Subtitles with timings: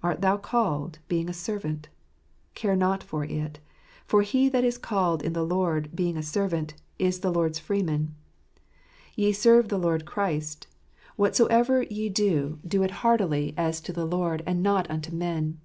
[0.00, 1.88] Art thou called, being a servant?
[2.54, 3.58] care not for it;
[4.06, 8.14] for he that is called in the Lord, being a servant, is the Lord's freeman."
[9.16, 10.68] "Ye serve the Lord Christ.
[11.16, 13.94] Whatsoever ye do, do it heartily, as to c 34 Itt flje House at ^oftjrljar.
[14.12, 15.60] the Lord, and not unto men."